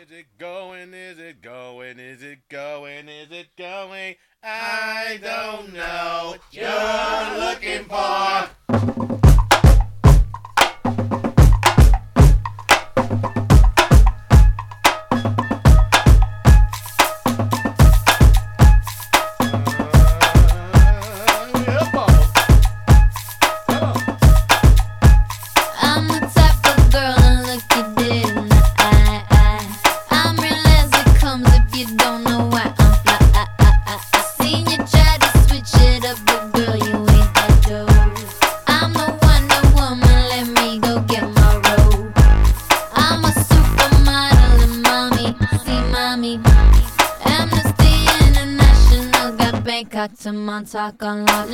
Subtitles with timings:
[0.00, 0.94] Is it going?
[0.94, 1.98] Is it going?
[1.98, 3.10] Is it going?
[3.10, 4.14] Is it going?
[4.42, 6.36] I don't know.
[6.50, 8.48] You're looking for.
[50.66, 51.51] sacan la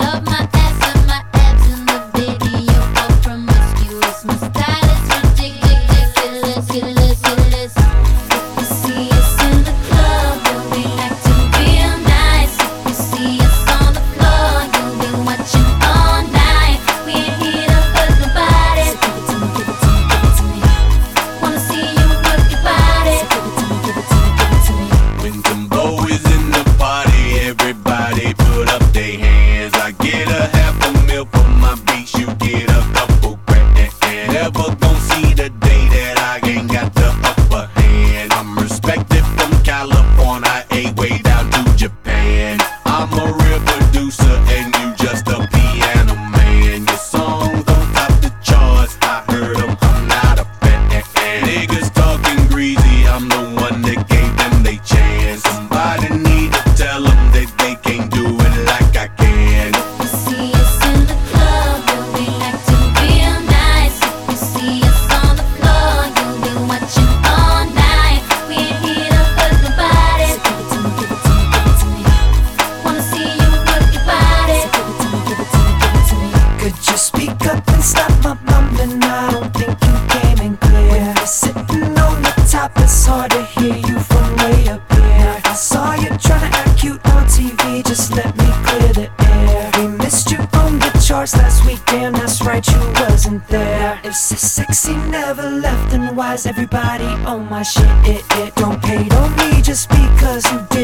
[96.18, 97.84] why's everybody on my shit?
[98.04, 100.77] It, it don't pay, don't me just because you did.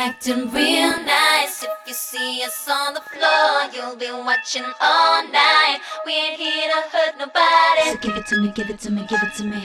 [0.00, 1.62] acting real nice.
[1.62, 5.80] If you see us on the floor, you'll be watching all night.
[6.06, 7.90] We ain't here to hurt nobody.
[7.90, 9.62] So give it to me, give it to me, give it to me.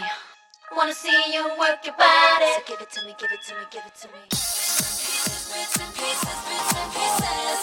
[0.76, 2.52] Wanna see you work your body.
[2.52, 4.20] So give it to me, give it to me, give it to me.
[4.28, 7.60] Bits bits and pieces, bits and pieces.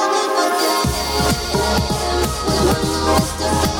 [3.48, 3.77] forget.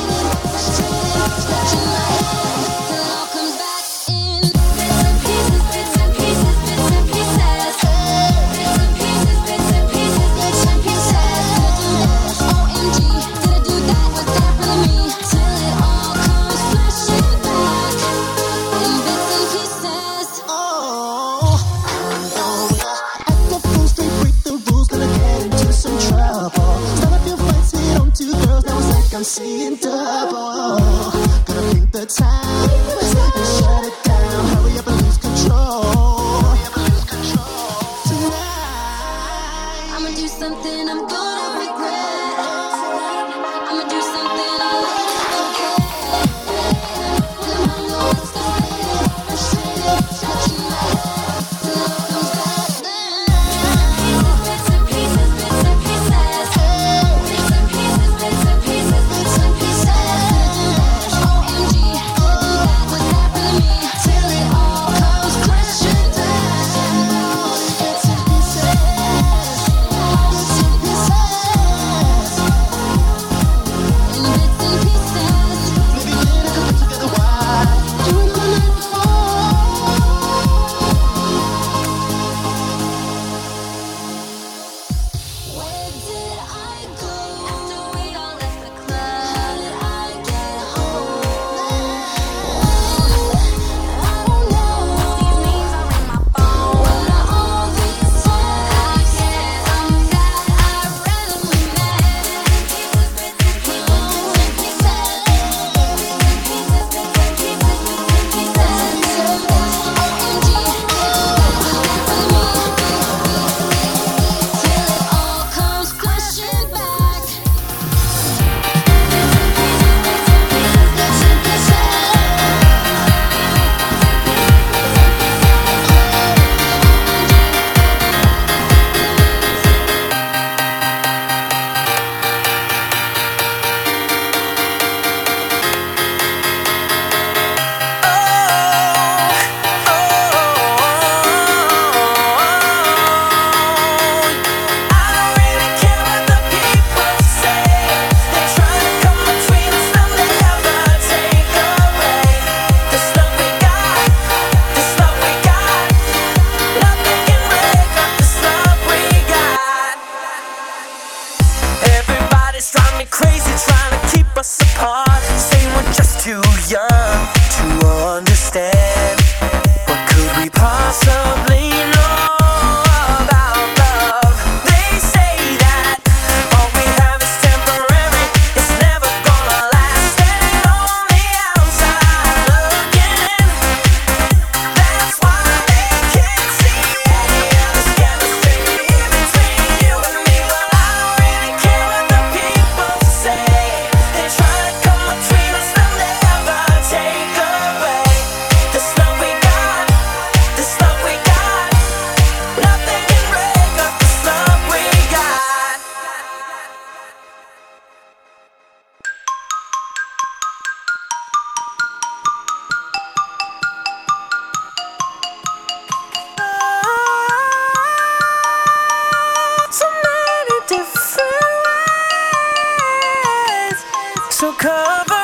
[224.38, 225.17] so covered.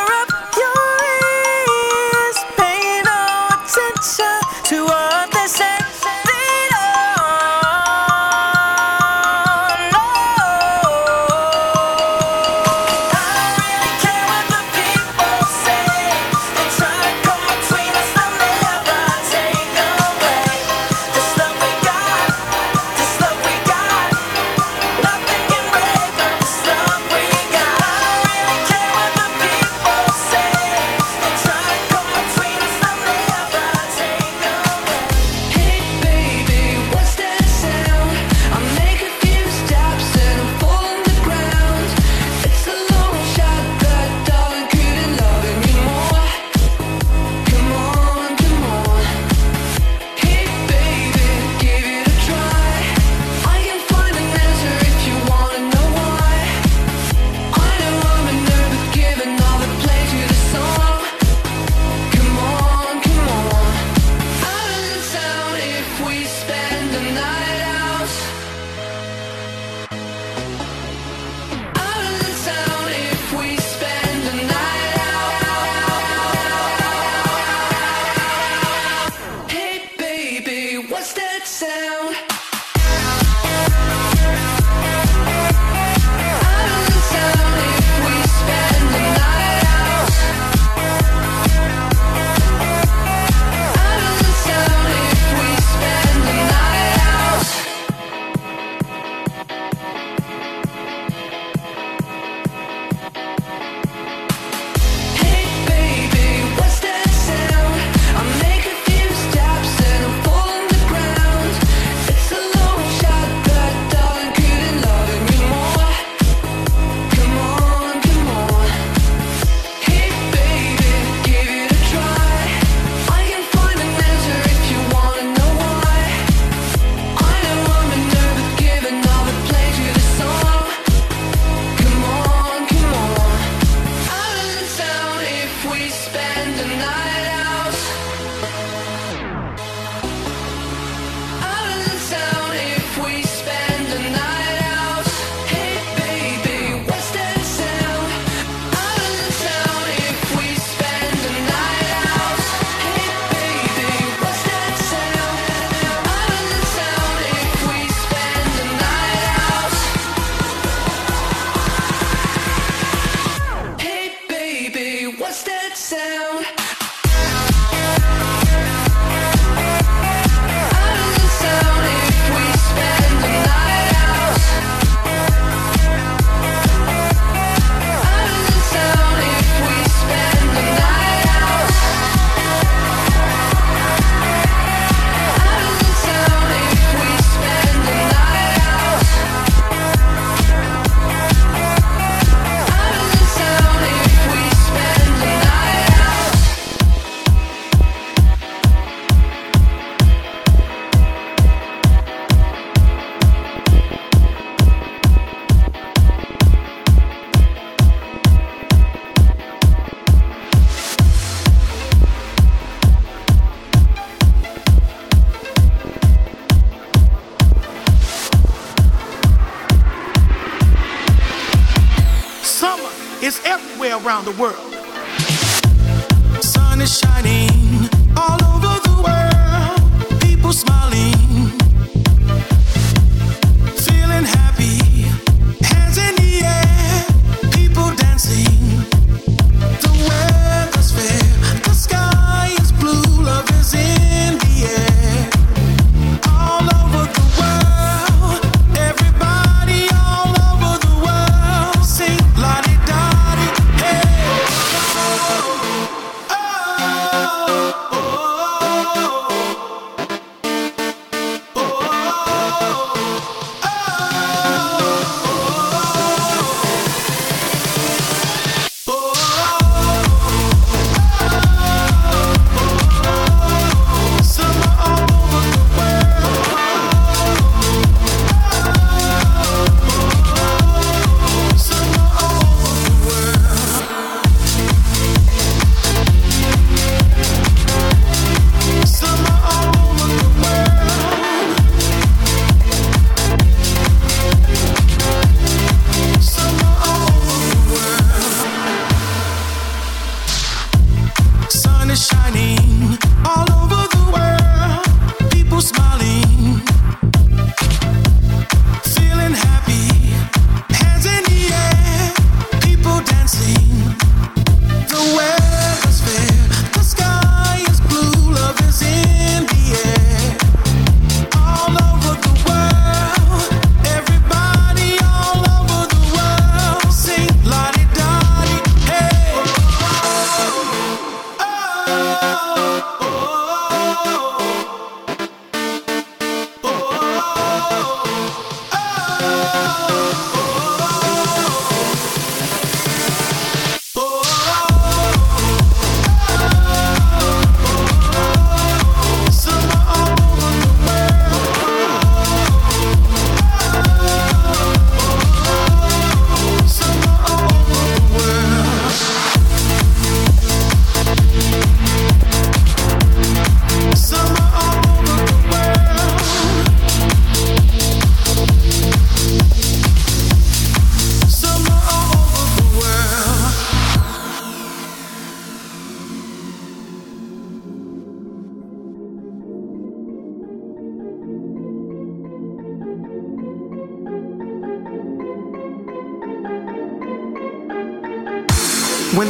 [224.24, 224.73] Around the world.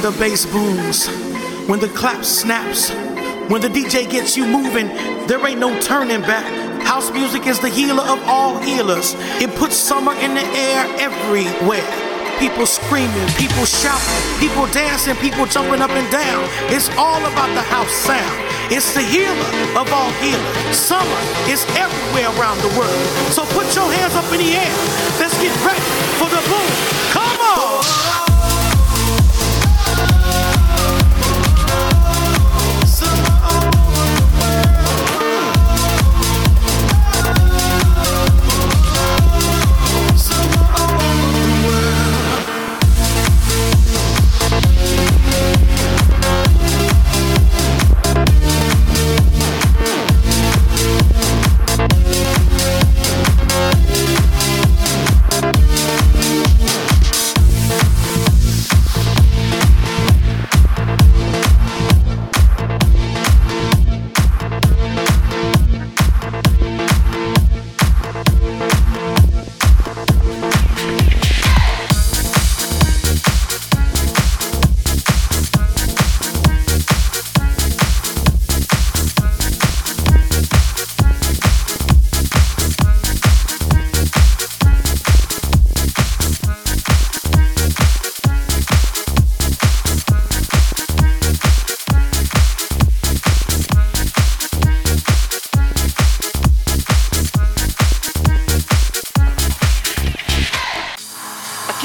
[0.04, 1.08] The bass booms,
[1.66, 2.90] when the clap snaps,
[3.49, 4.88] when the DJ gets you moving,
[5.28, 6.44] there ain't no turning back.
[6.84, 9.14] House music is the healer of all healers.
[9.40, 11.88] It puts summer in the air everywhere.
[12.38, 16.44] People screaming, people shouting, people dancing, people jumping up and down.
[16.68, 18.37] It's all about the house sound.
[18.68, 19.32] It's the healer
[19.73, 20.76] of all healers.
[20.76, 23.04] Summer is everywhere around the world.
[23.32, 24.75] So put your hands up in the air.
[25.16, 25.80] Let's get ready
[26.20, 26.68] for the boom.
[27.08, 28.24] Come on!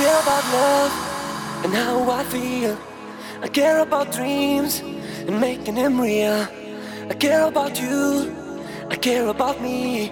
[0.10, 0.94] Care about love
[1.63, 2.78] and how I feel.
[3.42, 4.80] I care about dreams
[5.28, 6.48] and making them real.
[7.10, 8.36] I care about you.
[8.89, 10.12] I care about me.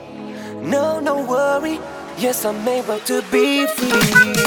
[0.62, 1.80] No, no worry.
[2.18, 4.47] Yes, I'm able to be free.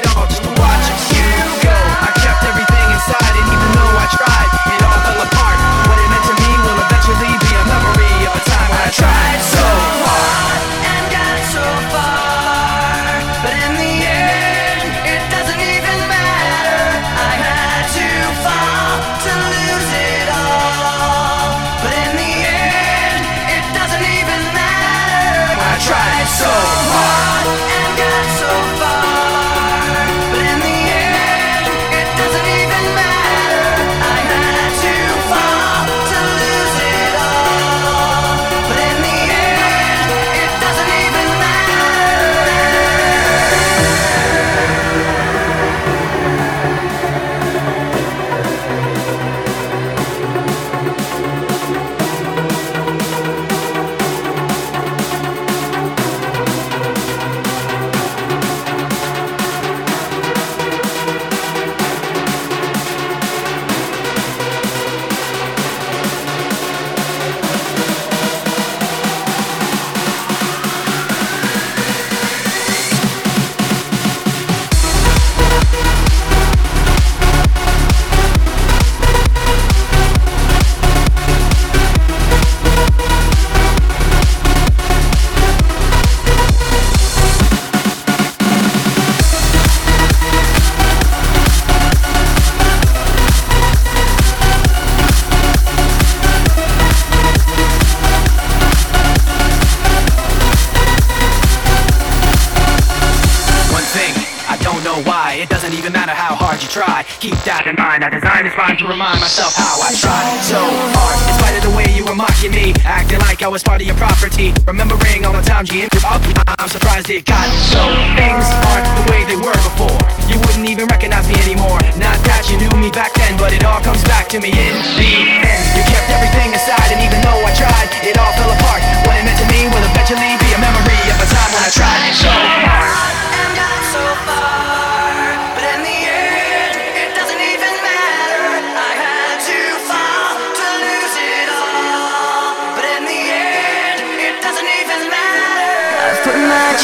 [107.21, 108.01] Keep that in mind.
[108.01, 111.13] I designed this rhyme to remind myself how I tried so hard.
[111.29, 113.85] In spite of the way you were mocking me, acting like I was part of
[113.85, 114.49] your property.
[114.65, 116.17] Remembering all the times you ended up,
[116.57, 117.77] I'm surprised it got so.
[118.17, 118.41] Things
[118.73, 119.93] aren't the way they were before.
[120.25, 121.77] You wouldn't even recognize me anymore.
[122.01, 124.73] Not that you knew me back then, but it all comes back to me in
[124.97, 125.13] the
[125.45, 125.61] end.
[125.77, 128.81] You kept everything aside, and even though I tried, it all fell apart.
[129.05, 131.69] What it meant to me will eventually be a memory of a time when I
[131.69, 134.80] tried so hard and got so far,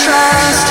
[0.07, 0.66] trust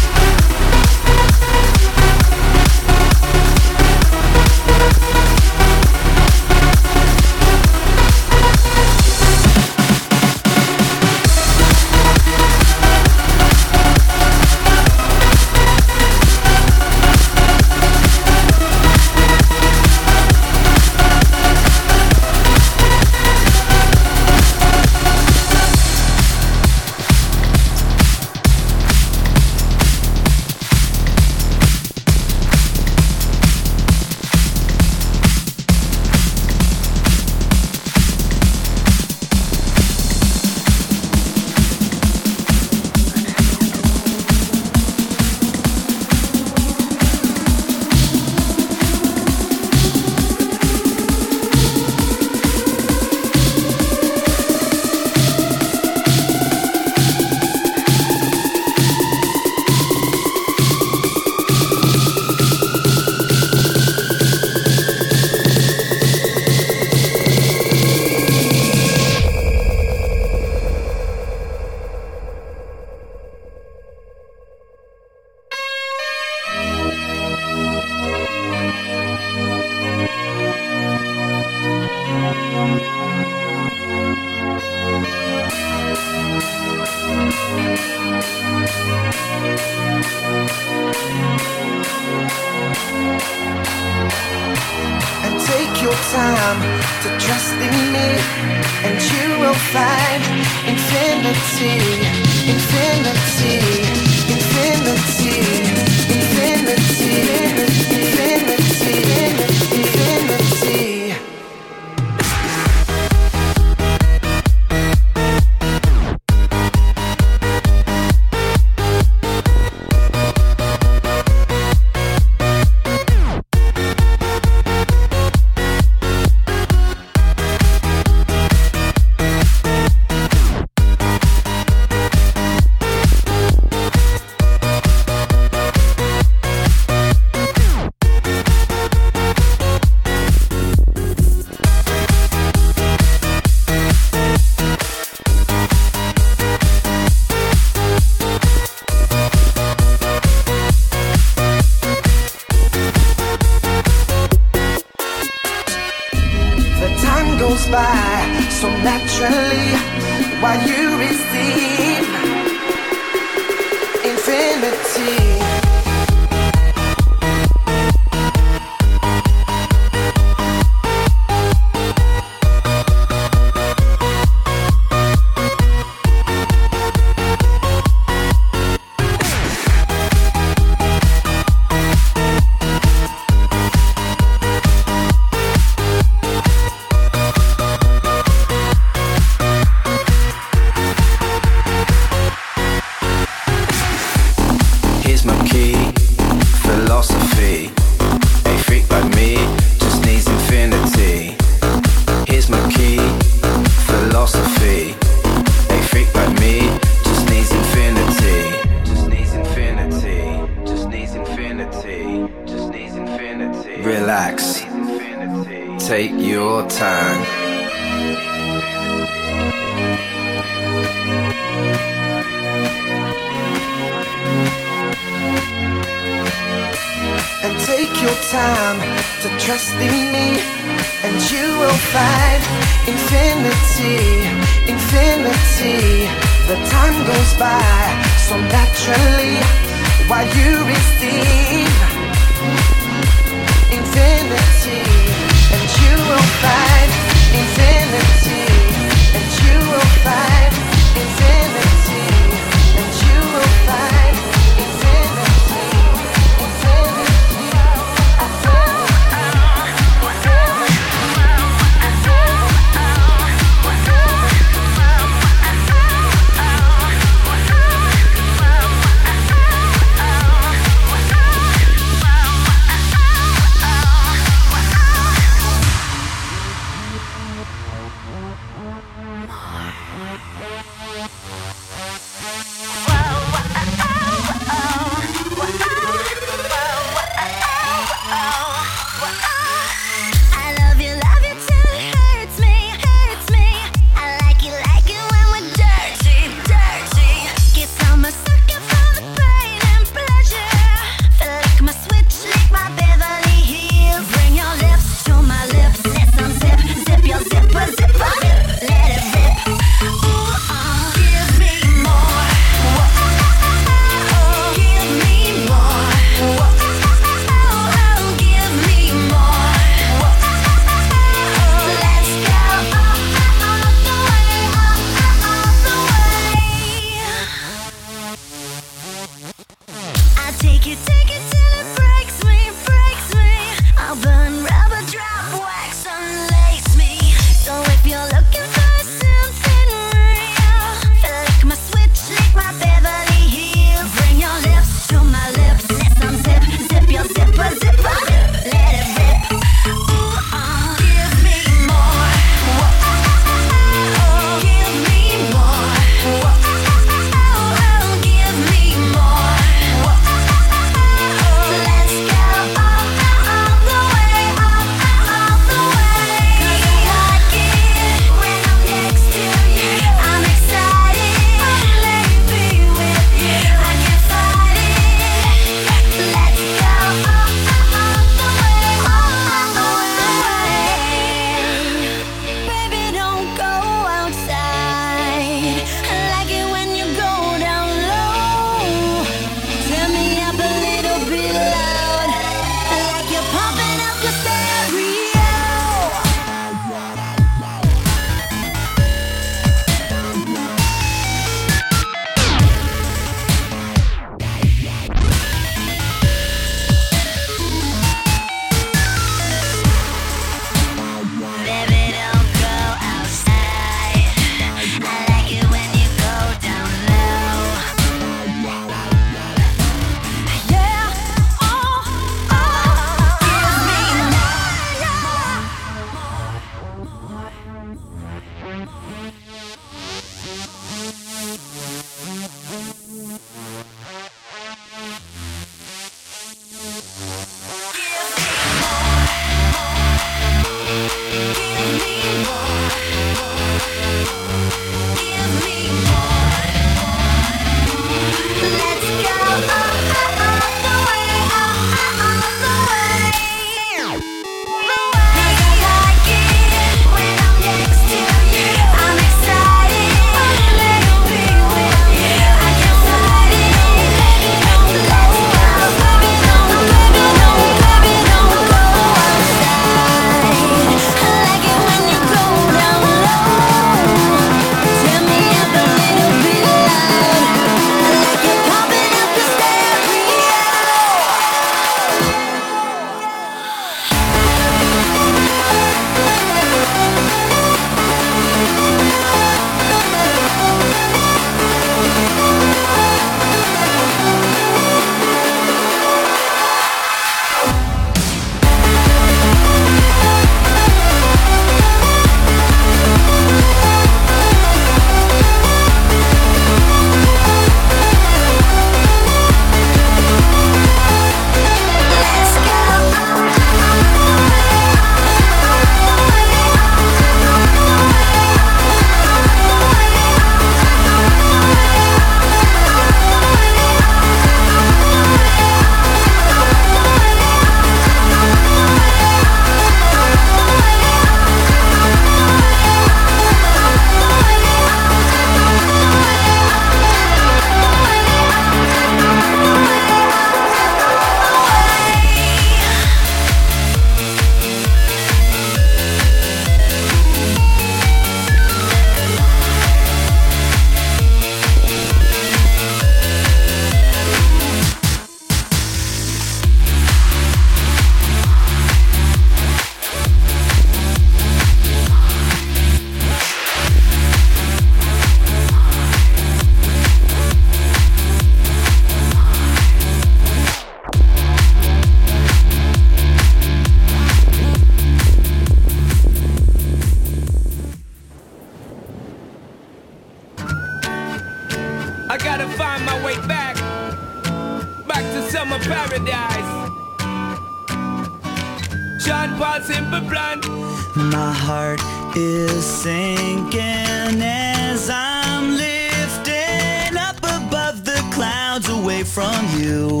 [598.86, 600.00] away from you.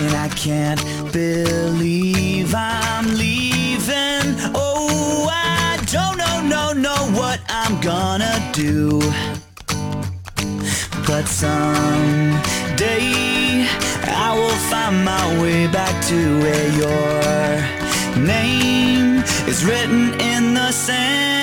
[0.00, 4.26] And I can't believe I'm leaving.
[4.54, 9.00] Oh, I don't know, no, know what I'm gonna do.
[11.06, 11.58] But someday
[14.26, 21.37] I will find my way back to where your name is written in the sand.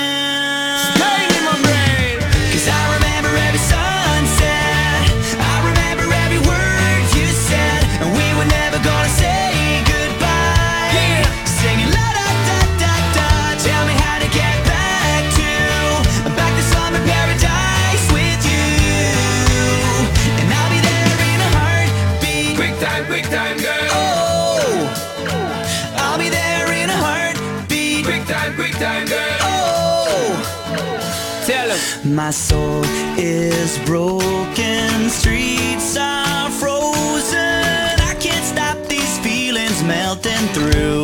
[32.15, 32.81] My soul
[33.17, 37.99] is broken, streets are frozen.
[37.99, 41.03] I can't stop these feelings melting through.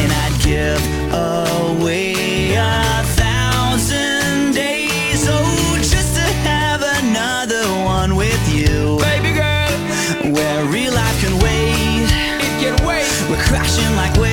[0.00, 0.82] And I'd give
[1.12, 8.96] away a thousand days, oh, just to have another one with you.
[8.98, 12.08] Baby girl, Where real life can wait,
[12.40, 13.04] it can wait.
[13.28, 14.31] we're crashing like waves.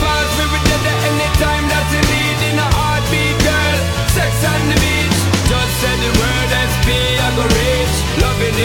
[0.00, 0.64] Fast, we will
[1.68, 3.78] that you need In a heartbeat, girl.
[4.16, 5.18] Sex on the beach.
[5.50, 6.88] Just say the word SP,
[7.20, 7.96] I go reach.
[8.22, 8.56] Loving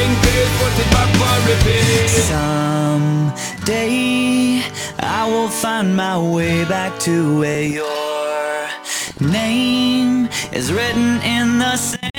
[0.59, 2.07] put it back for repeat.
[2.31, 3.93] Someday
[4.99, 8.67] I will find my way back to where your
[9.19, 12.12] name is written in the sand.